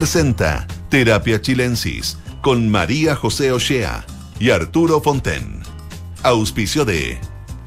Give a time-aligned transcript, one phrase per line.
[0.00, 4.06] presenta Terapia Chilensis con María José Ochea
[4.38, 5.60] y Arturo Fonten.
[6.22, 7.18] Auspicio de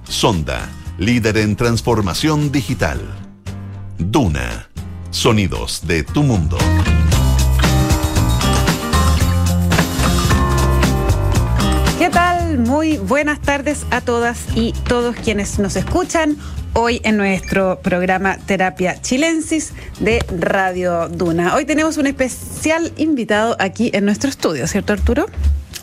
[0.05, 3.01] Sonda, líder en transformación digital.
[3.97, 4.69] Duna,
[5.09, 6.57] sonidos de tu mundo.
[11.99, 12.59] ¿Qué tal?
[12.59, 16.37] Muy buenas tardes a todas y todos quienes nos escuchan
[16.73, 21.55] hoy en nuestro programa Terapia Chilensis de Radio Duna.
[21.55, 25.25] Hoy tenemos un especial invitado aquí en nuestro estudio, ¿cierto Arturo?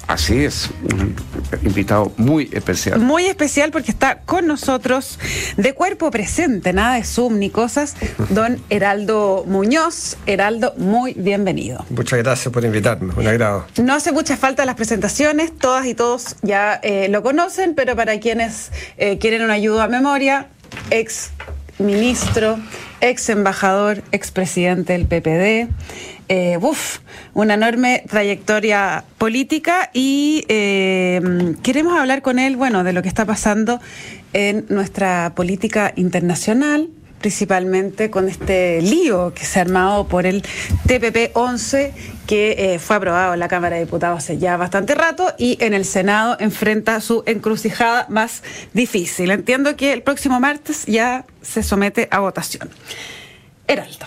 [0.09, 1.15] Así es, un
[1.63, 2.99] invitado muy especial.
[2.99, 5.19] Muy especial porque está con nosotros
[5.59, 7.95] de cuerpo presente, nada de Zoom ni cosas,
[8.31, 10.17] don Heraldo Muñoz.
[10.25, 11.85] Heraldo, muy bienvenido.
[11.91, 13.67] Muchas gracias por invitarme, un agrado.
[13.83, 18.19] No hace mucha falta las presentaciones, todas y todos ya eh, lo conocen, pero para
[18.19, 20.49] quienes eh, quieren una ayuda a memoria,
[20.91, 21.31] ex
[21.79, 22.59] ministro,
[23.01, 25.69] ex embajador, ex presidente del PPD.
[26.31, 26.59] Eh,
[27.33, 31.21] una enorme trayectoria política y eh,
[31.63, 33.81] queremos hablar con él, bueno, de lo que está pasando
[34.35, 40.43] en nuestra política internacional, principalmente con este lío que se ha armado por el
[40.87, 41.93] TPP-11
[42.27, 45.75] que eh, fue aprobado en la Cámara de Diputados hace ya bastante rato y en
[45.75, 49.31] el Senado enfrenta su encrucijada más difícil.
[49.31, 52.69] Entiendo que el próximo martes ya se somete a votación.
[53.67, 54.07] Heraldo.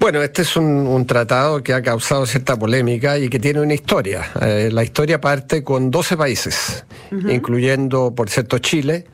[0.00, 4.30] Bueno, este es un, tratado que ha causado cierta polémica y que tiene una historia.
[4.40, 9.04] Eh, la historia parte con 12 países, incluyendo, por cierto, Chile,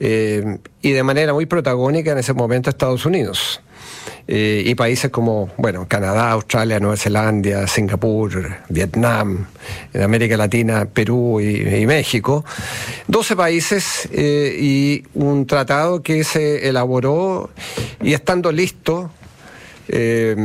[0.00, 3.60] eh, y de manera muy protagónica en ese momento Estados Unidos.
[4.26, 9.46] Eh, y países como, bueno, Canadá, Australia, Nueva Zelanda, Singapur, Vietnam,
[9.92, 12.44] en América Latina, Perú y, México.
[13.08, 17.50] 12 países y un tratado que se elaboró
[18.00, 19.10] y estando listo
[19.92, 20.36] eh,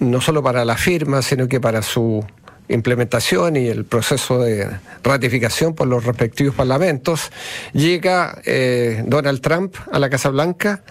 [0.00, 2.24] no solo para la firma, sino que para su
[2.68, 4.68] implementación y el proceso de
[5.02, 7.30] ratificación por los respectivos parlamentos,
[7.72, 10.82] llega eh, Donald Trump a la Casa Blanca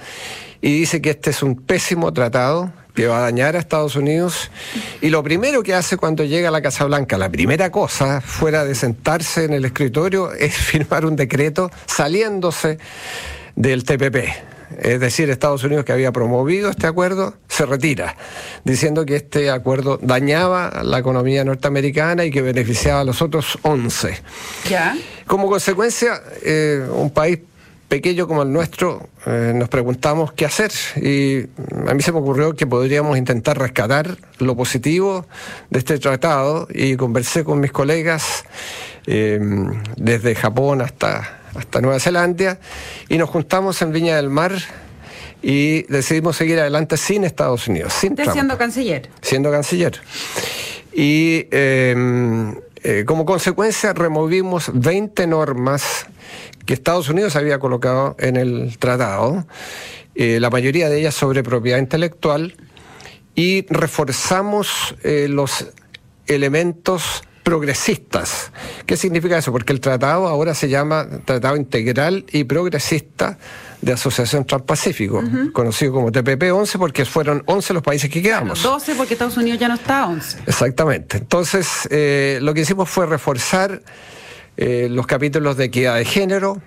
[0.61, 4.49] y dice que este es un pésimo tratado que va a dañar a Estados Unidos.
[5.01, 8.65] Y lo primero que hace cuando llega a la Casa Blanca, la primera cosa, fuera
[8.65, 12.79] de sentarse en el escritorio, es firmar un decreto saliéndose
[13.55, 18.15] del TPP es decir, Estados Unidos que había promovido este acuerdo, se retira,
[18.63, 24.19] diciendo que este acuerdo dañaba la economía norteamericana y que beneficiaba a los otros 11.
[24.69, 24.95] ¿Ya?
[25.25, 27.39] Como consecuencia, eh, un país
[27.87, 31.43] pequeño como el nuestro, eh, nos preguntamos qué hacer y
[31.87, 35.25] a mí se me ocurrió que podríamos intentar rescatar lo positivo
[35.69, 38.43] de este tratado y conversé con mis colegas
[39.05, 39.39] eh,
[39.95, 42.59] desde Japón hasta hasta Nueva Zelanda,
[43.09, 44.53] y nos juntamos en Viña del Mar
[45.41, 47.93] y decidimos seguir adelante sin Estados Unidos.
[47.93, 49.09] Sin siendo canciller.
[49.21, 49.99] Siendo canciller.
[50.93, 56.07] Y em, eh, como consecuencia removimos 20 normas
[56.65, 59.45] que Estados Unidos había colocado en el tratado,
[60.15, 62.55] eh, la mayoría de ellas sobre propiedad intelectual,
[63.35, 65.67] y reforzamos eh, los
[66.25, 68.51] elementos progresistas.
[68.85, 69.53] ¿Qué significa eso?
[69.53, 73.37] Porque el tratado ahora se llama Tratado Integral y Progresista
[73.81, 78.61] de Asociación Transpacífico, conocido como TPP-11 porque fueron 11 los países que quedamos.
[78.61, 80.39] 12 porque Estados Unidos ya no está 11.
[80.45, 81.19] Exactamente.
[81.19, 83.81] Entonces, eh, lo que hicimos fue reforzar
[84.57, 86.61] eh, los capítulos de equidad de género,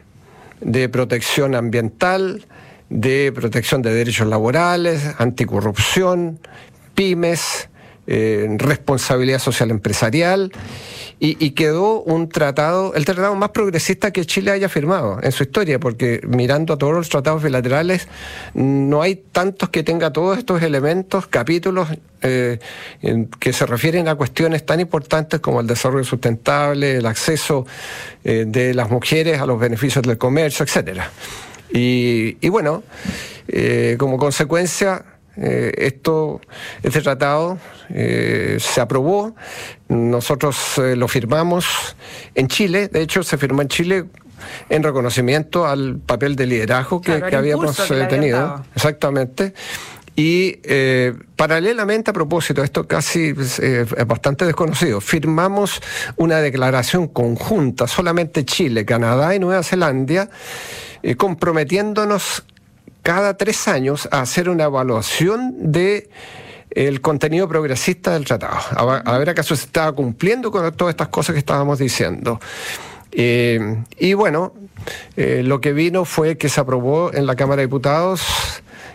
[0.62, 2.46] de protección ambiental,
[2.88, 6.40] de protección de derechos laborales, anticorrupción,
[6.94, 7.68] pymes,
[8.06, 10.52] responsabilidad social empresarial
[11.22, 15.78] y, quedó un tratado, el tratado más progresista que Chile haya firmado en su historia,
[15.78, 18.08] porque mirando a todos los tratados bilaterales,
[18.54, 21.88] no hay tantos que tenga todos estos elementos, capítulos
[22.22, 22.58] eh,
[23.38, 27.66] que se refieren a cuestiones tan importantes como el desarrollo sustentable, el acceso
[28.24, 31.10] eh, de las mujeres a los beneficios del comercio, etcétera.
[31.70, 32.82] Y, bueno,
[33.46, 35.04] eh, como consecuencia,
[35.36, 36.40] eh, esto,
[36.82, 37.58] este tratado
[37.88, 39.34] eh, se aprobó,
[39.88, 41.96] nosotros eh, lo firmamos
[42.34, 44.04] en Chile, de hecho se firmó en Chile
[44.68, 47.76] en reconocimiento al papel de liderazgo que, habíamos
[48.08, 48.64] tenido.
[48.74, 49.54] Exactamente.
[50.16, 50.58] Y
[51.36, 55.80] paralelamente, a propósito, esto casi es bastante desconocido, firmamos
[56.16, 60.28] una declaración conjunta, solamente Chile, Canadá y Nueva Zelanda,
[61.16, 62.44] comprometiéndonos
[63.02, 66.10] cada tres años a hacer una evaluación de
[66.70, 68.56] el contenido progresista del tratado,
[69.04, 72.40] a, ver acaso se estaba cumpliendo con todas estas cosas que estábamos diciendo.
[73.12, 74.54] Eh, y bueno,
[75.16, 78.22] eh, lo que vino fue que se aprobó en la Cámara de Diputados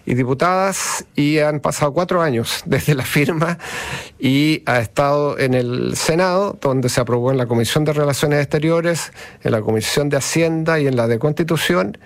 [0.05, 3.57] y diputadas y han pasado cuatro años desde la firma
[4.19, 9.11] y ha estado en el Senado, donde se aprobó en la Comisión de Relaciones Exteriores,
[9.43, 11.97] en la Comisión de Hacienda y en la de Constitución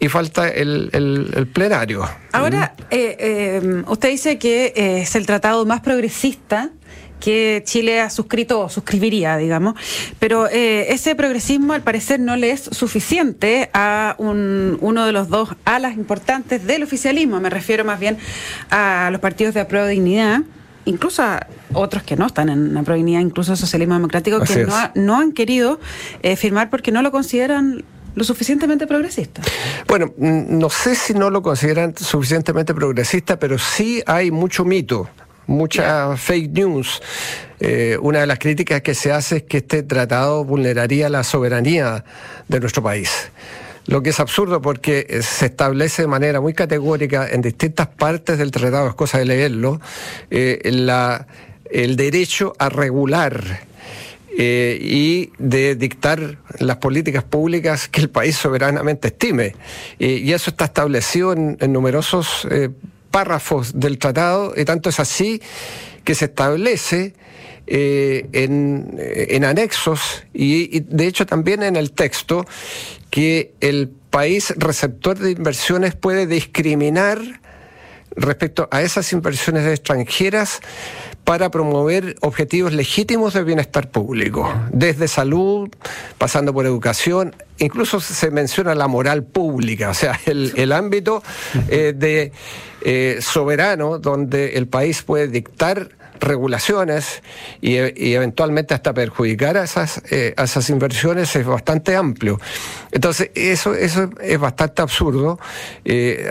[0.00, 2.08] y falta el, el, plenario.
[2.32, 6.70] Ahora, eh, eh, usted dice que eh, es el tratado más progresista
[7.18, 9.74] que Chile ha suscrito o suscribiría, digamos,
[10.20, 15.48] pero ese progresismo al parecer no le es suficiente a un, uno de los dos
[15.64, 18.18] alas importantes del oficialismo, me refiero más bien
[18.70, 20.42] a los partidos de apruebo dignidad
[20.84, 25.18] incluso a otros que no están en la dignidad, incluso socialismo democrático, que no, no,
[25.18, 25.80] han querido
[26.36, 27.84] firmar porque no lo consideran
[28.18, 29.40] lo suficientemente progresista.
[29.86, 35.08] Bueno, no sé si no lo consideran suficientemente progresista, pero sí hay mucho mito
[35.48, 37.02] mucha fake news.
[37.58, 42.04] Eh, una de las críticas que se hace es que este tratado vulneraría la soberanía
[42.46, 43.30] de nuestro país.
[43.86, 48.50] Lo que es absurdo porque se establece de manera muy categórica en distintas partes del
[48.50, 49.80] tratado, es cosa de leerlo,
[50.30, 51.26] eh, la,
[51.70, 53.66] el derecho a regular
[54.40, 59.56] eh, y de dictar las políticas públicas que el país soberanamente estime.
[59.98, 62.70] Eh, y eso está establecido en, numerosos eh,
[63.10, 65.42] párrafos del tratado, y tanto es así
[66.04, 67.14] que se establece
[67.66, 72.46] en, en, anexos y, de hecho también en el texto
[73.10, 77.18] que el país receptor de inversiones puede discriminar
[78.16, 80.60] respecto a esas inversiones extranjeras
[81.28, 85.68] para promover objetivos legítimos de bienestar público, desde salud,
[86.16, 91.22] pasando por educación, incluso se menciona la moral pública, o sea, el, ámbito
[91.68, 92.32] eh, de
[92.80, 97.22] eh, soberano donde el país puede dictar regulaciones
[97.60, 102.40] y, eventualmente hasta perjudicar a esas, eh, a esas inversiones es bastante amplio.
[102.90, 105.38] Entonces, eso, eso es bastante absurdo,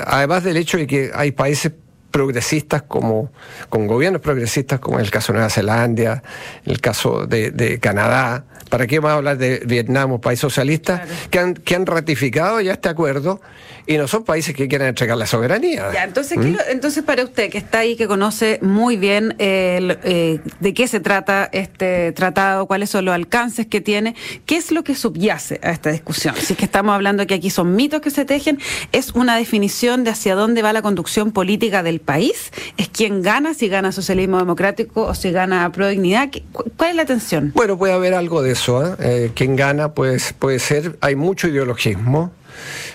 [0.07, 1.71] además del hecho de que hay países
[2.11, 3.31] progresistas como
[3.69, 6.23] con gobiernos progresistas como en el caso de Nueva Zelanda,
[6.65, 10.39] en el caso de, de Canadá, ¿Para qué vamos a hablar de Vietnam, un país
[10.39, 13.39] socialista, que, han, que han ratificado ya este acuerdo
[13.85, 15.91] y no son países que quieren entregar la soberanía?
[15.93, 16.55] Ya, entonces, ¿Mm?
[16.69, 21.49] entonces para usted, que está ahí, que conoce muy bien eh, de qué se trata
[21.51, 24.15] este tratado, cuáles son los alcances que tiene,
[24.45, 26.35] ¿qué es lo que subyace a esta discusión?
[26.35, 28.59] Si es que estamos hablando que aquí son mitos que se tejen,
[28.91, 32.51] ¿es una definición de hacia dónde va la conducción política del país?
[32.77, 36.29] ¿Es quién gana, si gana socialismo democrático o si gana pro dignidad?
[36.51, 37.51] ¿Cuál es la tensión?
[37.55, 38.85] Bueno, puede haber algo de eso.
[38.85, 38.95] ¿eh?
[38.99, 42.31] Eh, quien gana pues, puede ser, hay mucho ideologismo.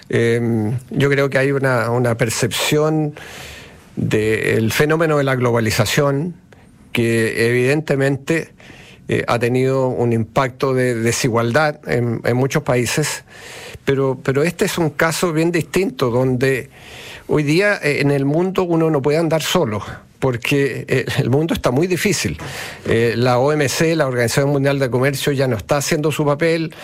[0.08, 3.14] Em, yo creo que hay una, una percepción
[3.96, 6.34] del fenómeno de la globalización
[6.92, 8.52] que evidentemente
[9.08, 13.24] eh, ha tenido un impacto de desigualdad en, en, muchos países,
[13.84, 16.70] pero, pero este es un caso bien distinto donde
[17.34, 19.82] hoy día en el mundo uno no puede andar solo
[20.18, 22.36] porque eh, el mundo está muy difícil.
[22.86, 26.74] Eh, la OMC, la Organización Mundial de Comercio, ya no está haciendo su papel,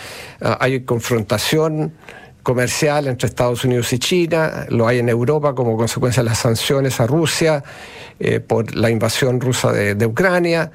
[0.41, 1.93] ah, hay confrontación
[2.41, 6.99] comercial entre Estados Unidos y China, lo hay en Europa como consecuencia de las sanciones
[6.99, 7.63] a Rusia
[8.19, 10.71] eh, por la invasión rusa de, Ucrania,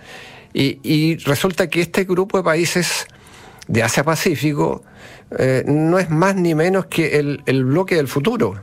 [0.52, 3.08] y, resulta que este grupo de países
[3.66, 4.84] de Asia-Pacífico
[5.66, 8.62] no es más ni menos que el bloque del futuro.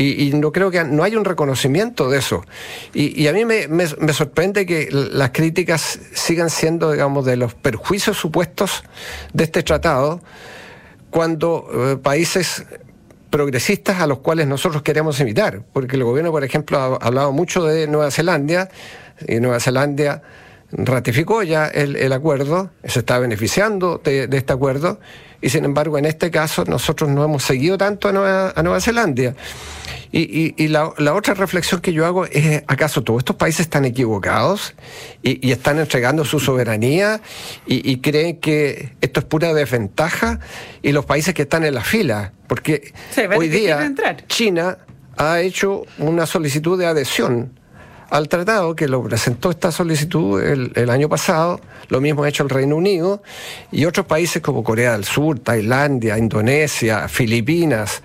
[0.00, 2.44] Y, no creo que no hay un reconocimiento de eso.
[2.94, 8.84] Y, a mí me, sorprende que las críticas sigan siendo, digamos, de los perjuicios supuestos
[9.32, 10.20] de este tratado,
[11.10, 12.64] cuando eh, países
[13.30, 17.64] progresistas a los cuales nosotros queremos invitar, porque el gobierno, por ejemplo, ha hablado mucho
[17.64, 18.68] de Nueva Zelanda,
[19.26, 20.22] y Nueva Zelanda
[20.70, 25.00] ratificó ya el, acuerdo, se está beneficiando de, este acuerdo,
[25.40, 28.80] y sin embargo en este caso nosotros no hemos seguido tanto a Nueva, a Nueva
[28.80, 29.34] Zelanda.
[30.10, 34.74] Y, la, otra reflexión que yo hago es, ¿acaso todos estos países están equivocados
[35.22, 37.20] y, están entregando su soberanía
[37.66, 40.40] y, creen que esto es pura desventaja?
[40.82, 42.92] Y los países que están en la fila, porque
[43.36, 43.92] hoy día
[44.28, 44.78] China
[45.16, 47.57] ha hecho una solicitud de adhesión
[48.10, 52.48] al tratado, que lo presentó esta solicitud el, año pasado, lo mismo ha hecho el
[52.48, 53.22] Reino Unido
[53.70, 58.02] y otros países como Corea del Sur, Tailandia, Indonesia, Filipinas,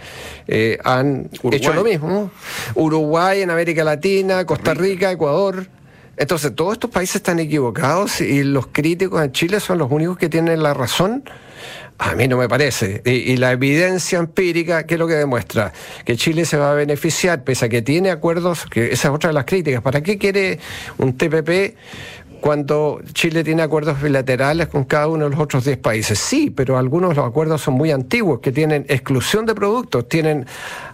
[0.48, 2.32] eh, han hecho lo mismo.
[2.76, 5.68] Uruguay en América Latina, Costa Rica, Ecuador.
[6.18, 10.30] Entonces, todos estos países están equivocados y los críticos en Chile son los únicos que
[10.30, 11.24] tienen la razón
[11.98, 13.02] a mí no me parece.
[13.06, 15.74] Y, la evidencia empírica, ¿qué es lo que demuestra?
[16.06, 19.30] Que Chile se va a beneficiar, pese a que tiene acuerdos, que esa es otra
[19.30, 19.82] de las críticas.
[19.82, 20.60] ¿Para qué quiere
[20.98, 21.76] un TPP
[22.42, 26.20] cuando Chile tiene acuerdos bilaterales con cada uno de los otros 10 países?
[26.20, 30.46] Sí, pero algunos de los acuerdos son muy antiguos, que tienen exclusión de productos, tienen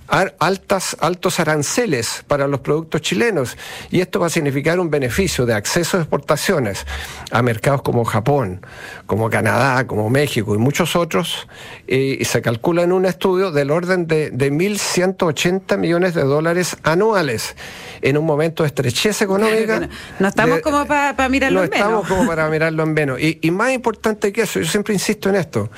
[0.09, 3.57] altas, altos aranceles para los productos chilenos
[3.91, 6.85] y esto va a significar un beneficio de acceso a exportaciones
[7.31, 8.65] a mercados como Japón,
[9.05, 11.47] como Canadá, como México y muchos otros
[11.87, 17.55] y se calcula en un estudio del orden de, de 1.180 millones de dólares anuales
[18.01, 19.89] en un momento de estrechez económica.
[20.19, 21.79] No, estamos como para mirarlo en menos.
[21.79, 23.19] No estamos como para mirarlo en menos.
[23.19, 25.69] Y, y más importante que eso, yo siempre insisto en esto,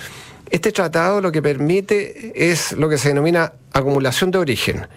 [0.51, 4.87] este tratado lo que permite es lo que se denomina acumulación de origen,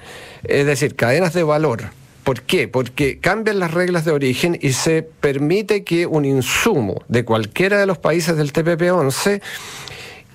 [0.42, 1.84] es decir, cadenas de valor.
[2.24, 2.68] ¿Por qué?
[2.68, 7.86] Porque cambian las reglas de origen y se permite que un insumo de cualquiera de
[7.86, 9.42] los países del TPP-11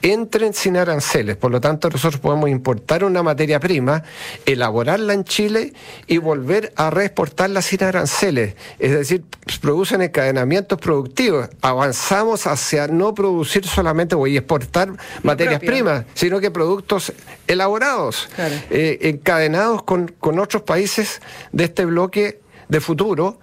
[0.01, 1.35] entren sin aranceles.
[1.37, 4.03] Por lo tanto, nosotros podemos importar una materia prima,
[4.45, 5.73] elaborarla en Chile
[6.07, 8.55] y volver a reexportarla sin aranceles.
[8.79, 9.23] Es decir,
[9.61, 11.49] producen encadenamientos productivos.
[11.61, 14.91] Avanzamos hacia no producir solamente o exportar
[15.23, 17.13] materias primas, sino que productos
[17.47, 18.29] elaborados,
[18.69, 23.39] eh, encadenados con, con otros países de este bloque de futuro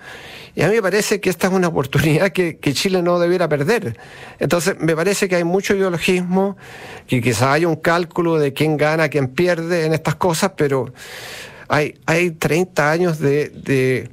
[0.57, 3.99] y a mí me parece que esta es una oportunidad que, Chile no debiera perder.
[4.39, 6.57] Entonces, me parece que hay mucho ideologismo,
[7.07, 10.95] que quizás haya un cálculo de quién gana, quién pierde en estas cosas, pero
[11.69, 14.11] hay, hay 30 años de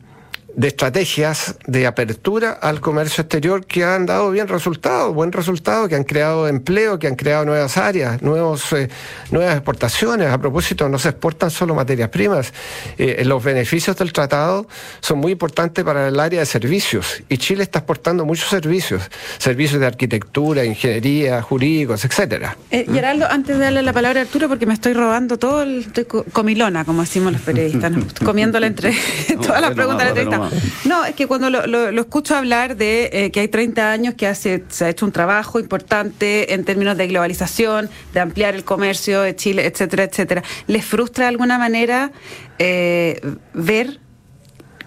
[0.62, 6.03] estrategias de apertura al comercio exterior que han dado bien resultados, buen resultado, que han
[6.03, 8.89] creado empleo, que han creado nuevas áreas, nuevos, eh,
[9.31, 10.29] nuevas exportaciones.
[10.29, 12.53] A propósito, no se exportan solo materias primas.
[12.98, 14.67] Eh, los beneficios del tratado
[15.00, 19.03] son muy importantes para el área de servicios y Chile está exportando muchos servicios,
[19.38, 22.57] servicios de arquitectura, ingeniería, jurídicos, etcétera.
[22.69, 25.88] Eh, Geraldo, antes de darle la palabra a Arturo, porque me estoy robando todo el
[26.31, 27.91] comilona, como decimos los periodistas,
[28.24, 28.93] comiéndole entre
[29.41, 30.43] todas las preguntas de la
[30.86, 34.64] no, es que cuando lo, escucho hablar de eh, que hay 30 años que hace,
[34.70, 39.36] se ha hecho un trabajo importante en términos de globalización, de ampliar el comercio de
[39.36, 42.12] Chile, etcétera, etcétera, ¿les frustra de alguna manera
[42.60, 43.22] eh,
[43.54, 44.00] ver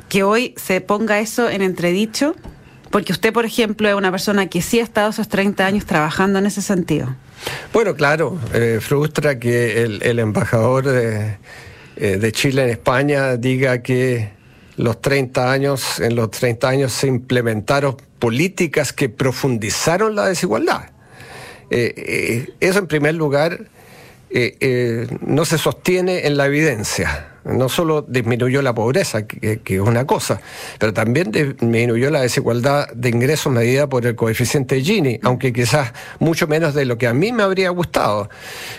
[0.09, 2.35] que hoy se ponga eso en entredicho?
[2.91, 6.39] Porque usted, por ejemplo, es una persona que sí ha estado esos 30 años trabajando
[6.39, 7.15] en ese sentido.
[7.73, 14.36] Bueno, claro, eh, frustra que el, embajador de Chile en España diga que
[14.76, 20.90] los 30 años, en los 30 años se implementaron políticas que profundizaron la desigualdad.
[21.71, 23.68] Eh, eh, eso en primer lugar
[24.38, 30.05] eh, no se sostiene en la evidencia no solo disminuyó la pobreza, que, es una
[30.05, 30.40] cosa,
[30.78, 36.47] pero también disminuyó la desigualdad de ingresos medida por el coeficiente Gini, aunque quizás mucho
[36.49, 38.28] menos de lo que a mí me habría gustado.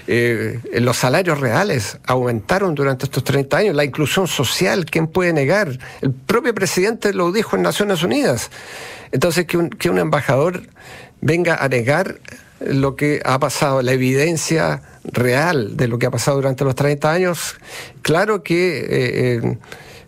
[0.07, 5.77] Eh, los salarios reales aumentaron durante estos 30 años, la inclusión social, ¿quién puede negar?
[6.01, 8.51] El propio presidente lo dijo en Naciones Unidas.
[9.11, 10.63] Entonces, que un, que un embajador
[11.21, 12.19] venga a negar
[12.59, 17.11] lo que ha pasado, la evidencia real de lo que ha pasado durante los 30
[17.11, 17.57] años,
[18.01, 19.57] claro que eh, eh,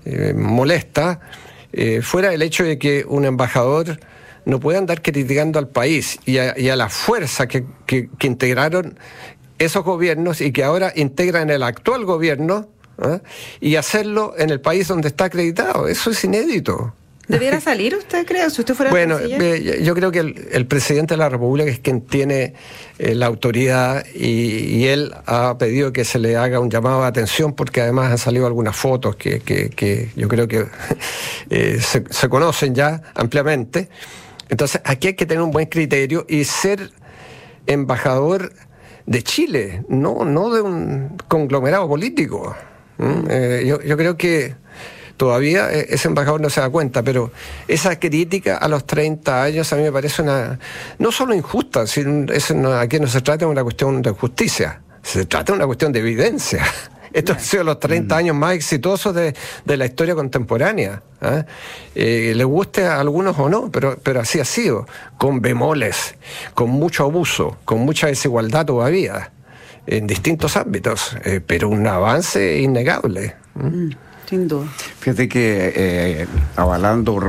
[0.05, 1.19] eh, molesta,
[2.01, 3.99] fuera el hecho de que un embajador
[4.45, 8.97] no pueda andar criticando al país y a, la fuerza que, que, integraron
[9.59, 12.69] esos gobiernos y que ahora integran el actual gobierno
[13.61, 15.87] y hacerlo en el país donde está acreditado.
[15.87, 16.95] Eso es inédito.
[17.29, 20.19] ¿Debiera salir usted, creo, si usted fuera Bueno, yo creo que
[20.51, 22.55] el, presidente de la República es quien tiene
[22.97, 27.53] eh, la autoridad y, él ha pedido que se le haga un llamado de atención
[27.53, 30.65] porque además han salido algunas fotos que, que, yo creo que
[31.51, 33.89] eh, se, conocen ya ampliamente.
[34.49, 36.89] Entonces, aquí hay que tener un buen criterio y ser
[37.67, 38.53] embajador
[39.05, 42.55] de Chile, no, no de un conglomerado político.
[43.29, 44.55] Eh, yo, yo creo que
[45.19, 47.31] todavía eh, ese embajador no se da cuenta, pero
[47.67, 50.57] esa crítica a los 30 años a mí me parece una,
[50.97, 55.51] no solo injusta, sino, aquí no se trata de una cuestión de justicia, se trata
[55.51, 56.63] de una cuestión de evidencia.
[57.11, 58.17] Estos han sido los 30 mm.
[58.17, 59.33] años más exitosos de,
[59.65, 61.01] la historia contemporánea.
[61.21, 61.43] ¿eh?
[61.95, 64.85] Eh, le guste a algunos o no, pero, pero así ha sido,
[65.17, 66.15] con bemoles,
[66.53, 69.31] con mucho abuso, con mucha desigualdad todavía,
[69.85, 73.35] en distintos ámbitos, pero un avance innegable.
[73.55, 73.89] Mm.
[74.29, 74.67] Sin duda.
[74.99, 77.19] Fíjate que eh, avalando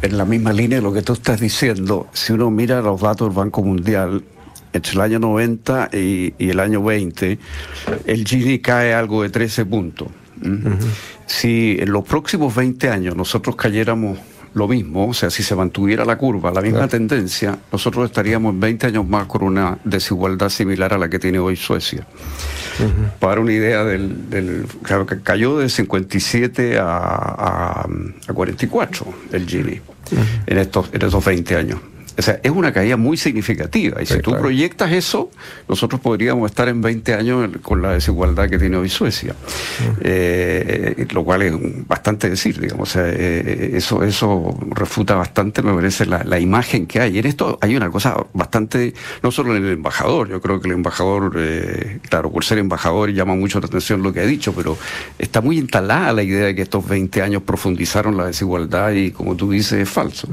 [0.00, 3.28] en la misma línea de lo que tú estás diciendo, si uno mira los datos
[3.28, 4.24] del Banco Mundial,
[4.72, 7.38] entre el año 90 y, el año 20,
[8.06, 10.08] el GDP cae algo de 13 puntos.
[11.26, 14.18] Si en los próximos 20 años nosotros cayéramos
[14.54, 18.88] lo mismo, o sea, si se mantuviera la curva, la misma tendencia, nosotros estaríamos 20
[18.88, 22.06] años más con una desigualdad similar a la que tiene hoy Suecia.
[23.18, 29.82] Para una idea del, claro que cayó de 57 a, a, 44 el GDP
[30.46, 31.80] en, estos, en estos 20 años.
[32.18, 34.02] O sea, es una caída muy significativa.
[34.02, 35.30] Y si tú proyectas eso,
[35.68, 39.34] nosotros podríamos estar en 20 años con la desigualdad que tiene hoy Suecia.
[40.00, 41.54] Eh, lo cual es
[41.86, 42.90] bastante decir, digamos.
[42.90, 47.16] O sea, eh, eso, eso refuta bastante, me parece, la, imagen que hay.
[47.16, 50.68] Y en esto hay una cosa bastante, no solo en el embajador, yo creo que
[50.68, 54.52] el embajador, eh, claro, por ser embajador llama mucho la atención lo que ha dicho,
[54.54, 54.76] pero
[55.18, 59.36] está muy instalada la idea de que estos 20 años profundizaron la desigualdad y, como
[59.36, 60.28] tú dices, es falso.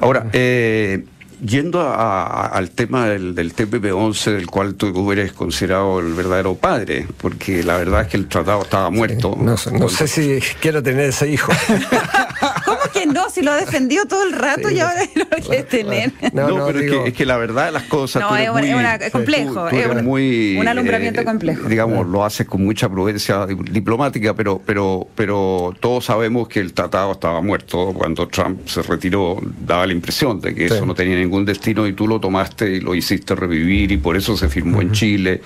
[0.00, 1.01] Ahora, eh,
[1.42, 7.76] yendo al tema del, TPP-11, del cual tú eres considerado el verdadero padre, porque la
[7.76, 9.36] verdad es que el tratado estaba muerto.
[9.38, 11.52] no, sé si quiero tener ese hijo.
[12.64, 13.30] ¿Cómo que no?
[13.30, 16.12] Si lo ha defendido todo el rato y ahora no lo quiere tener.
[16.32, 18.22] No, pero es, que, la verdad de las cosas.
[18.22, 19.68] No, es, complejo.
[19.68, 21.68] es muy, un alumbramiento eh, complejo.
[21.68, 27.12] Digamos, lo haces con mucha prudencia diplomática, pero, pero, pero todos sabemos que el tratado
[27.12, 27.92] estaba muerto.
[27.94, 31.92] Cuando Trump se retiró, daba la impresión de que eso no tenía ningún destino y
[31.92, 35.42] tú lo tomaste y lo hiciste revivir y por eso se firmó en Chile.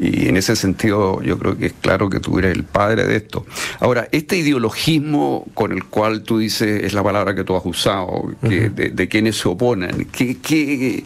[0.00, 3.16] Y en ese sentido, yo creo que es claro que tú eres el padre de
[3.16, 3.46] esto.
[3.80, 8.32] Ahora, este ideologismo con el cual tú dices, es la palabra que tú has usado,
[8.42, 11.04] que, de, quienes se oponen, ¿qué, qué,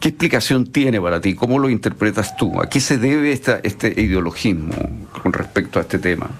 [0.00, 1.34] qué explicación tiene para ti?
[1.34, 2.60] ¿Cómo lo interpretas tú?
[2.60, 4.74] ¿A qué se debe esta, este ideologismo
[5.22, 6.30] con respecto a este tema?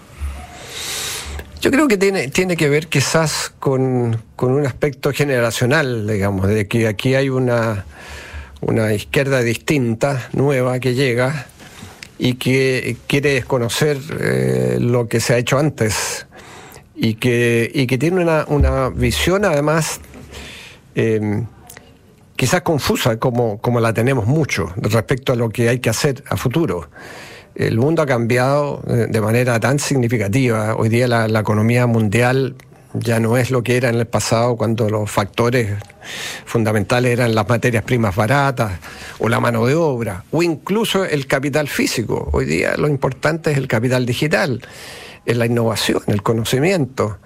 [1.60, 6.68] Yo creo que tiene, tiene que ver quizás con, con, un aspecto generacional, digamos, de
[6.68, 7.84] que aquí hay una,
[8.60, 11.46] una izquierda distinta, nueva, que llega
[12.16, 16.26] y que quiere desconocer eh, lo que se ha hecho antes
[16.94, 20.00] y que, y que tiene una, una visión además
[20.94, 21.46] em,
[22.36, 26.36] quizás confusa como, como la tenemos mucho respecto a lo que hay que hacer a
[26.36, 26.88] futuro.
[27.58, 30.74] El mundo ha cambiado eh, de manera tan significativa.
[30.76, 32.54] Hoy día la, la economía mundial
[32.94, 35.72] ya no es lo que era en el pasado cuando los factores
[36.46, 38.72] fundamentales eran las materias primas baratas
[39.18, 42.30] o la mano de obra o incluso el capital físico.
[42.32, 44.62] Hoy día lo importante es el capital digital
[45.28, 47.18] es la innovación, el conocimiento,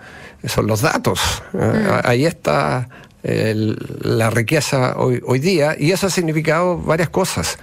[0.45, 1.21] son los datos.
[1.53, 2.01] Mm.
[2.03, 2.89] Ahí está
[3.23, 7.59] la riqueza hoy, hoy, día y eso ha significado varias cosas.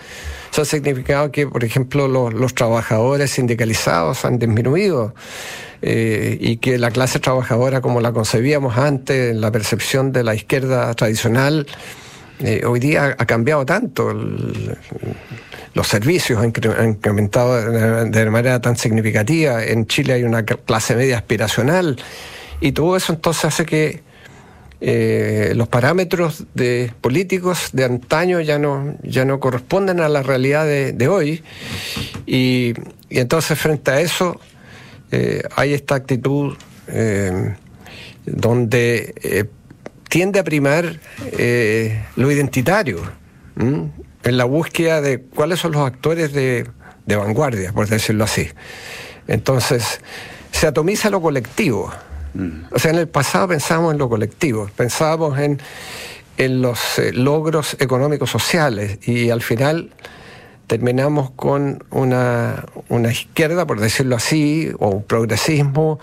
[0.51, 5.13] Eso ha significado que, por ejemplo, los, trabajadores sindicalizados han disminuido
[5.81, 10.35] eh, y que la clase trabajadora, como la concebíamos antes, en la percepción de la
[10.35, 11.67] izquierda tradicional,
[12.39, 14.13] eh, hoy día ha cambiado tanto.
[14.13, 16.53] los servicios han,
[16.87, 19.63] incrementado de, manera tan significativa.
[19.63, 21.97] En Chile hay una clase media aspiracional
[22.61, 24.03] y todo eso entonces hace que
[24.81, 30.65] eh, los parámetros de políticos de antaño ya no, ya no corresponden a la realidad
[30.65, 31.43] de, hoy.
[32.25, 32.73] Y,
[33.09, 34.39] entonces frente a eso
[35.11, 36.55] eh, hay esta actitud
[38.25, 39.47] donde
[40.09, 40.99] tiende a primar
[41.33, 42.99] eh, lo identitario,
[43.55, 46.67] en la búsqueda de cuáles son los actores de,
[47.05, 48.49] vanguardia, por decirlo así.
[49.27, 50.01] Entonces,
[50.51, 51.91] se atomiza lo colectivo.
[52.33, 52.65] Mm.
[52.71, 55.59] O sea, en el pasado pensábamos en lo colectivo, pensábamos en,
[56.37, 59.91] en los eh, logros económicos sociales y al final
[60.67, 65.99] terminamos con una, una izquierda, por decirlo así, o un progresismo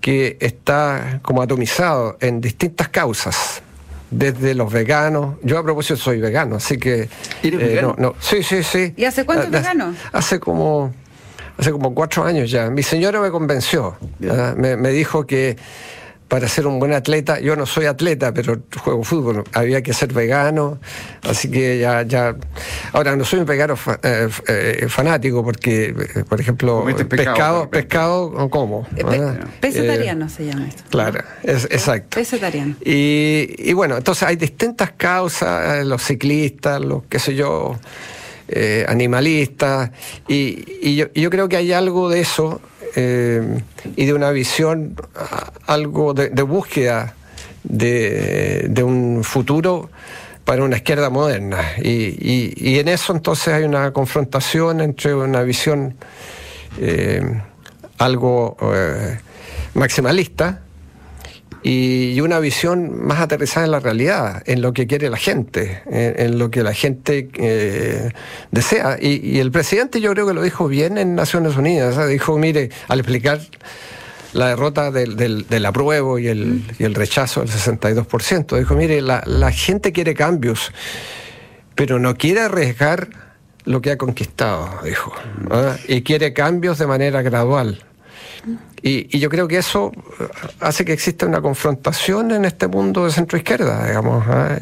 [0.00, 3.62] que está como atomizado en distintas causas,
[4.10, 5.36] desde los veganos.
[5.42, 7.08] Yo a propósito soy vegano, así que...
[7.42, 8.94] Eh, no, sí, sí, sí.
[8.96, 9.94] ¿Y hace cuánto es vegano?
[10.12, 10.94] Hace como,
[11.60, 12.70] hace como cuatro años ya.
[12.70, 13.96] Mi señora me convenció.
[14.18, 15.56] Me, me dijo que
[16.30, 20.12] para ser un buen atleta, yo no soy atleta, pero juego fútbol, había que ser
[20.12, 20.78] vegano,
[21.28, 22.36] así que ya, ya,
[22.92, 28.86] ahora no soy un vegano eh, eh, fanático porque, eh, por ejemplo, pescado, pescado, ¿cómo?
[29.60, 30.84] Pescetariano se llama esto.
[30.88, 32.14] Claro, es, exacto.
[32.14, 32.76] Pescetariano.
[32.84, 37.76] Y, y bueno, entonces hay distintas causas, los ciclistas, los qué sé yo,
[38.88, 39.90] animalistas,
[40.28, 42.60] y, yo, yo creo que hay algo de eso
[42.96, 43.62] eh,
[43.96, 44.96] y de una visión,
[45.66, 47.14] algo de, búsqueda
[47.62, 49.90] de, un futuro
[50.44, 51.60] para una izquierda moderna.
[51.82, 55.94] Y, en eso entonces hay una confrontación entre una visión
[56.80, 57.22] eh,
[57.98, 59.18] algo eh,
[59.74, 60.60] maximalista,
[61.62, 66.38] y una visión más aterrizada en la realidad, en lo que quiere la gente, en,
[66.38, 68.10] lo que la gente eh,
[68.50, 68.96] desea.
[69.00, 73.00] Y, el presidente yo creo que lo dijo bien en Naciones Unidas, dijo, mire, al
[73.00, 73.40] explicar
[74.32, 79.52] la derrota del, apruebo y el, y el, rechazo del 62%, dijo, mire, la, la
[79.52, 80.72] gente quiere cambios,
[81.74, 83.08] pero no quiere arriesgar
[83.64, 85.12] lo que ha conquistado, dijo,
[85.86, 87.84] y quiere cambios de manera gradual.
[88.82, 89.92] Y, yo creo que eso
[90.60, 94.24] hace que exista una confrontación en este mundo de centro izquierda, digamos.
[94.26, 94.58] ¿ah?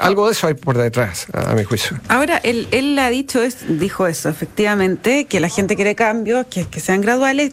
[0.00, 1.98] algo de eso hay por detrás, a, mi juicio.
[2.08, 6.66] Ahora, él, él ha dicho, es, dijo eso, efectivamente, que la gente quiere cambios, que,
[6.66, 7.52] que sean graduales.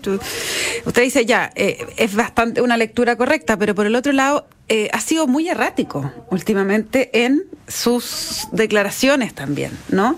[0.86, 4.90] usted dice, ya, eh, es bastante una lectura correcta, pero por el otro lado, eh,
[4.92, 10.18] ha sido muy errático últimamente en sus declaraciones también, ¿no?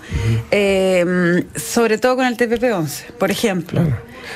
[0.50, 3.82] Eh, sobre todo con el TPP-11, por ejemplo.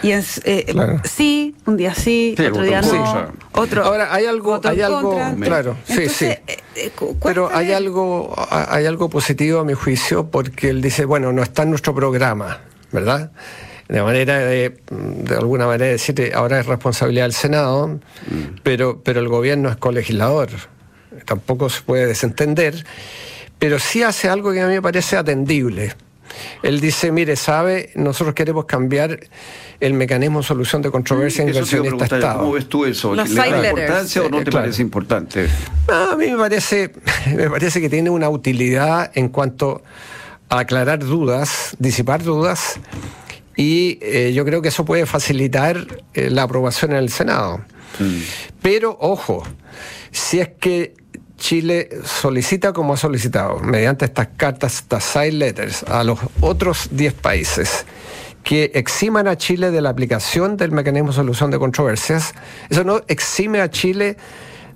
[0.03, 0.73] Y es, eh,
[1.05, 3.33] sí, un día sí, otro día no.
[3.53, 6.29] Otro, Ahora hay algo, hay algo, claro, sí, sí.
[7.23, 11.63] Pero hay algo, hay algo positivo a mi juicio porque él dice, bueno, no está
[11.63, 12.61] en nuestro programa,
[12.93, 13.33] ¿verdad?
[13.89, 18.61] De manera de, de alguna manera decir ahora es responsabilidad del Senado, mm.
[18.63, 20.49] pero, pero el gobierno es colegislador,
[21.25, 22.85] tampoco se puede desentender,
[23.59, 25.95] pero sí hace algo que a mí me parece atendible.
[26.63, 29.21] Él dice, mire, sabe, nosotros queremos cambiar
[29.79, 32.39] el mecanismo de solución de controversia mm, inversionista Estado.
[32.41, 33.15] ¿Cómo ves tú eso?
[33.15, 35.47] ¿Le da importancia o no te parece importante?
[35.89, 36.93] a mí me parece,
[37.37, 39.83] me parece que tiene una utilidad en cuanto
[40.49, 42.81] a aclarar dudas, disipar dudas
[43.57, 47.59] y eh, yo creo que eso puede facilitar eh, la aprobación en el Senado.
[47.99, 48.21] Mm.
[48.63, 49.43] Pero, ojo,
[50.11, 50.95] si es que
[51.37, 57.15] Chile solicita como ha solicitado, mediante estas cartas, estas side letters, a los otros 10
[57.15, 57.87] países
[58.43, 62.35] que eximan a Chile de la aplicación del mecanismo de solución de controversias,
[62.69, 64.17] eso no exime a Chile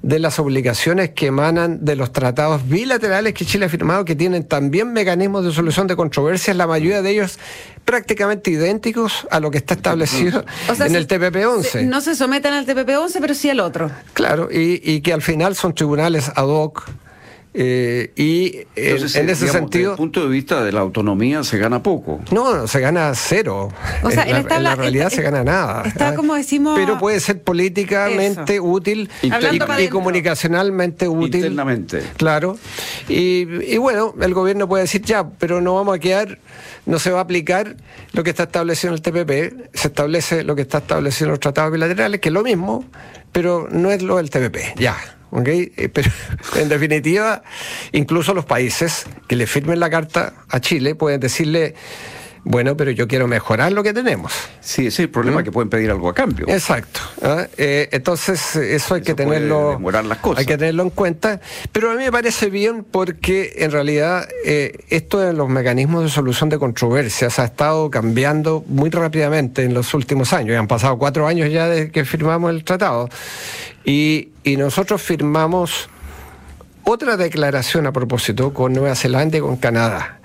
[0.03, 4.45] de las obligaciones que emanan de los tratados bilaterales que Chile ha firmado, que tienen
[4.45, 7.39] también mecanismos de solución de controversias, la mayoría de ellos
[7.85, 11.87] prácticamente idénticos a lo que está establecido en el TPP-11.
[11.87, 13.91] No se someten al TPP-11, pero sí al otro.
[14.13, 16.85] Claro, y, y que al final son tribunales ad hoc
[17.55, 19.67] eh, y en ese sentido.
[19.69, 22.21] Desde el punto de vista de la autonomía se gana poco.
[22.31, 23.73] No, se gana cero.
[24.03, 25.83] O sea, en, la, realidad se gana nada.
[25.87, 26.79] Está como decimos.
[26.79, 31.37] Pero puede ser políticamente útil y, comunicacionalmente útil.
[31.37, 32.03] Internamente.
[32.17, 32.59] Claro.
[33.09, 36.39] Y, bueno, el gobierno puede decir ya, pero no vamos a quedar,
[36.87, 37.77] no se va a aplicar
[38.13, 41.41] lo que está establecido en el TPP, se establece lo que está establecido en los
[41.41, 42.85] tratados bilaterales, que es lo mismo,
[43.33, 44.79] pero no es lo del TPP.
[44.79, 44.97] Ya.
[45.33, 46.11] Eh, pero
[46.57, 47.43] en definitiva,
[47.93, 51.75] incluso los países que le firmen la carta a Chile pueden decirle,
[52.51, 54.33] bueno, pero yo quiero mejorar lo que tenemos.
[54.61, 55.45] Sí, ese es el problema, ¿Mm?
[55.45, 56.47] que pueden pedir algo a cambio.
[56.49, 57.01] Exacto.
[57.21, 57.47] ¿ah?
[57.59, 59.79] Eh, entonces, eso hay que tenerlo.
[59.79, 60.39] Las cosas.
[60.39, 61.43] Hay que tenerlo en cuenta.
[61.73, 66.09] Pero a mí me parece bien porque en realidad eh, esto de los mecanismos de
[66.09, 70.53] solución de controversias ha estado cambiando muy rápidamente en los últimos años.
[70.55, 73.11] Ya han pasado cuatro años ya desde que firmamos el tratado.
[73.85, 75.91] Y, nosotros firmamos
[76.83, 80.21] otra declaración a propósito con Nueva Zelanda y con Canadá.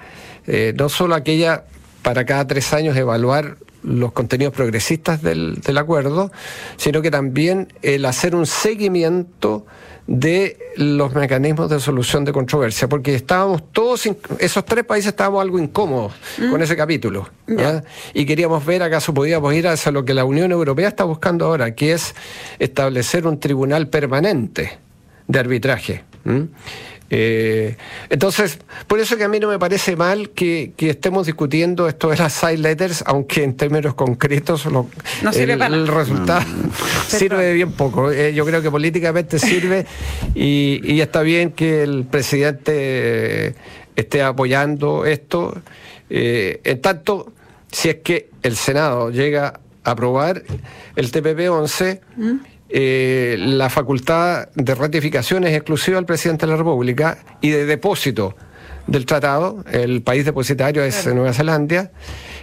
[0.47, 1.65] Eh, no solo aquella
[2.03, 6.31] para cada tres años evaluar los contenidos progresistas del, acuerdo,
[6.77, 9.65] sino que también el hacer un seguimiento
[10.05, 14.05] de los mecanismos de solución de controversia, porque estábamos todos,
[14.39, 16.51] esos tres países estábamos algo incómodos mm.
[16.51, 17.29] con ese capítulo,
[18.13, 21.73] y queríamos ver acaso podíamos ir hacia lo que la Unión Europea está buscando ahora,
[21.73, 22.15] que es
[22.59, 24.77] establecer un tribunal permanente
[25.27, 26.03] de arbitraje.
[27.15, 27.77] Eh,
[28.09, 32.17] entonces, por eso que a mí no me parece mal que, estemos discutiendo esto de
[32.17, 36.41] las side letters, aunque en términos concretos el, resultado
[37.07, 38.11] sirve de bien poco.
[38.11, 39.85] Eh, yo creo que políticamente sirve
[40.33, 43.53] y, está bien que el presidente
[43.95, 45.61] esté apoyando esto.
[46.09, 47.31] Eh, en tanto,
[47.71, 50.41] si es que el Senado llega a aprobar
[50.95, 51.99] el TPP-11,
[52.75, 58.35] eh, la facultad de ratificación es exclusiva al presidente de la República y de depósito
[58.87, 61.91] del tratado, el país depositario es Nueva Zelanda,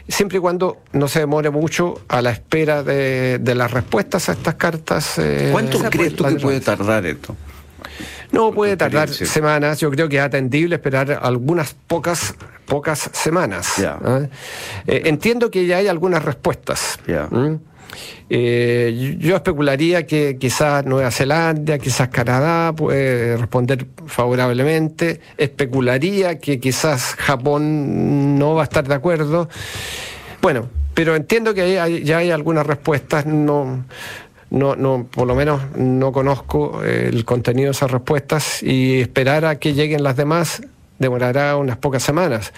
[0.06, 4.54] siempre y cuando no se demore mucho a la espera de, las respuestas a estas
[4.54, 5.18] cartas.
[5.18, 7.34] Eh, ¿Cuánto crees tú que puede tardar esto?
[8.30, 13.80] No puede tardar semanas, yo creo que es atendible esperar algunas pocas pocas semanas.
[14.86, 17.00] Eh, entiendo que ya hay algunas respuestas.
[18.28, 25.20] Eh, yo especularía que quizás Nueva Zelanda, quizás Canadá puede responder favorablemente.
[25.36, 29.48] Especularía que quizás Japón no va a estar de acuerdo.
[30.40, 33.26] Bueno, pero entiendo que ya hay algunas respuestas.
[33.26, 33.84] No,
[34.50, 39.58] no, no, por lo menos no conozco el contenido de esas respuestas y esperar a
[39.58, 40.62] que lleguen las demás
[41.00, 42.52] demorará unas pocas semanas.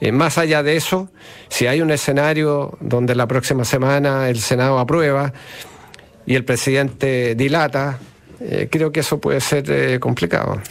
[0.00, 1.10] Eh, más allá de eso,
[1.50, 5.34] si hay un escenario donde la próxima semana el Senado aprueba
[6.24, 7.98] y el presidente dilata
[8.42, 10.62] eh, creo que eso puede ser eh, complicado.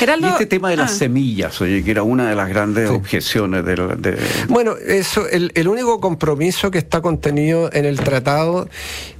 [0.00, 0.96] y este tema de las ah.
[0.96, 5.68] semillas, oye, que era una de las grandes objeciones de, de, Bueno, eso, el, el,
[5.68, 8.68] único compromiso que está contenido en el tratado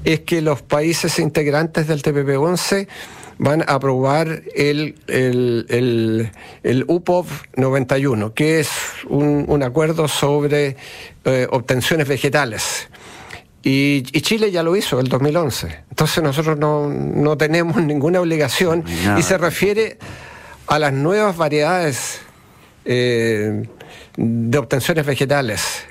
[0.04, 2.88] es que los países integrantes del TPP-11
[3.38, 6.30] van a aprobar el, el,
[6.62, 8.70] el, UPOV 91, que es
[9.08, 10.76] un, un acuerdo sobre
[11.24, 12.88] eh, obtenciones vegetales.
[13.64, 15.84] Y, Chile ya lo hizo el 2011.
[15.88, 18.84] Entonces nosotros no, tenemos ninguna obligación
[19.18, 19.98] y se refiere
[20.66, 22.20] a las nuevas variedades
[22.84, 23.66] eh,
[24.16, 25.84] de obtenciones vegetales.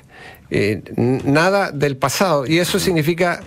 [0.50, 2.46] Eh, nada del pasado.
[2.46, 3.40] Y eso significa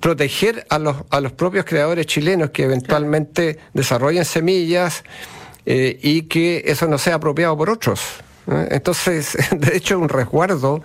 [0.00, 5.04] proteger a los, a los propios creadores chilenos que eventualmente desarrollen semillas
[5.66, 8.00] eh, y que eso no sea apropiado por otros.
[8.70, 10.82] Entonces, de hecho, es un resguardo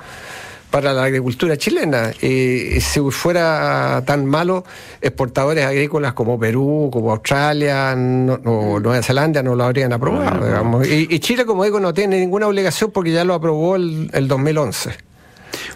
[0.70, 2.12] para la agricultura chilena.
[2.22, 4.66] Y, si fuera tan malo,
[5.02, 10.84] exportadores agrícolas como Perú, como Australia o Nueva Zelanda no lo habrían aprobado.
[10.84, 15.05] Y, Chile, como digo, no tiene ninguna obligación porque ya lo aprobó el, el 2011.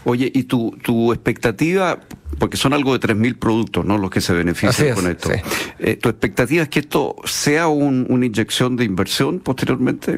[0.05, 1.99] Oye, ¿y tu, tu expectativa
[2.39, 3.97] porque son algo de 3.000 productos ¿no?
[3.97, 5.29] los que se benefician con esto.
[5.79, 10.17] Eh, ¿Tu expectativa es que esto sea una inyección de inversión posteriormente?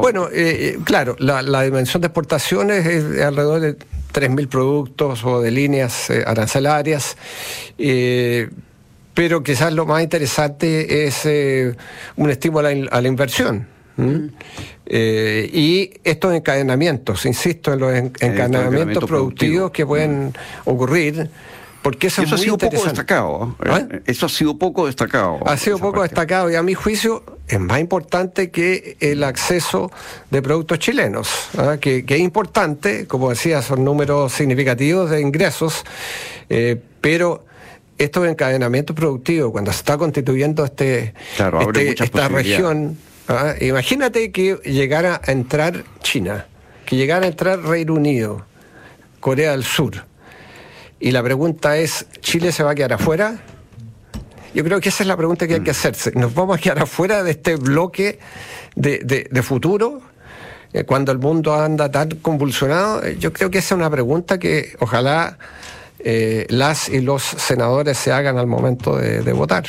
[0.00, 5.50] Bueno, eh, eh, claro, la, dimensión de exportaciones es alrededor de 3.000 productos o de
[5.50, 7.16] líneas arancelarias.
[9.14, 11.26] pero quizás lo más interesante es
[12.16, 13.75] un estímulo a la inversión.
[14.86, 21.30] Eh, y estos encadenamientos, insisto en los encadenamientos productivos que pueden ocurrir.
[21.82, 23.56] Porque eso, ha sido poco destacado.
[23.64, 23.68] ¿eh?
[23.70, 23.86] ¿Ah?
[24.06, 25.38] Eso ha sido poco destacado.
[25.46, 29.92] Ha sido poco destacado y a mi juicio es más importante que el acceso
[30.32, 31.76] de productos chilenos, ¿ah?
[31.80, 35.84] que, es importante, como decía, son números significativos de ingresos,
[36.48, 37.44] eh, pero
[37.98, 45.20] estos encadenamientos productivos, cuando se está constituyendo este, este esta región Ah, imagínate que llegara
[45.24, 46.46] a entrar China,
[46.84, 48.46] que llegara a entrar Reino Unido,
[49.18, 50.04] Corea del Sur.
[51.00, 53.38] Y la pregunta es, ¿Chile se va a quedar afuera?
[54.54, 55.78] Yo creo que esa es la pregunta que hay que mm.
[55.78, 56.12] hacerse.
[56.14, 58.20] ¿Nos vamos a quedar afuera de este bloque
[58.76, 60.00] de, futuro?
[60.72, 64.38] Eh, cuando el mundo anda tan convulsionado, eh, yo creo que esa es una pregunta
[64.38, 65.36] que ojalá
[65.98, 69.64] eh, las y los senadores se hagan al momento de, de votar.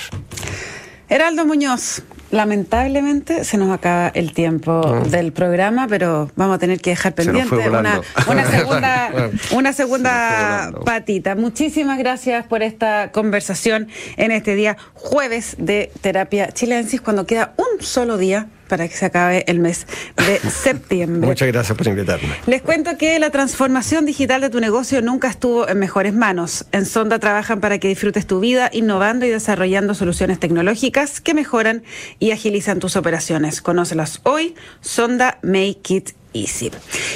[1.09, 5.07] Heraldo Muñoz, lamentablemente se nos acaba el tiempo ah.
[5.07, 8.01] del programa, pero vamos a tener que dejar pendiente una,
[8.51, 9.11] segunda,
[9.51, 11.35] una segunda patita.
[11.35, 17.81] Muchísimas gracias por esta conversación en este día jueves de terapia chilensis, cuando queda un
[17.81, 21.27] solo día para que se acabe el mes de septiembre.
[21.27, 22.29] Muchas gracias por invitarme.
[22.45, 26.65] Les cuento que la transformación digital de tu negocio nunca estuvo en mejores manos.
[26.71, 31.83] En Sonda trabajan para que disfrutes tu vida innovando y desarrollando soluciones tecnológicas que mejoran
[32.19, 33.61] y agilizan tus operaciones.
[33.61, 34.55] Conócelas hoy.
[34.81, 36.09] Sonda Make It
[36.41, 36.71] Easy.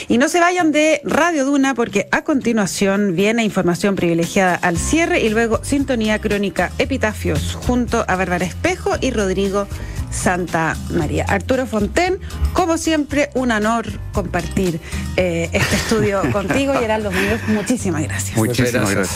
[0.07, 5.21] Y no se vayan de Radio Duna porque a continuación viene información privilegiada al cierre
[5.21, 9.67] y luego sintonía crónica Epitafios junto a Bárbara Espejo y Rodrigo
[10.12, 11.25] Santa María.
[11.27, 12.19] Arturo Fonten,
[12.53, 14.79] como siempre, un honor compartir
[15.15, 17.41] eh, este estudio contigo y Heraldo Muñoz.
[17.47, 18.38] Muchísimas gracias.
[18.38, 19.10] Muchísimas gracias.